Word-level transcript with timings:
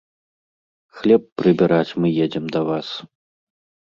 Хлеб 1.01 1.27
прыбіраць 1.41 1.95
мы 2.05 2.11
едзем 2.25 2.45
да 2.57 2.61
вас. 2.71 2.87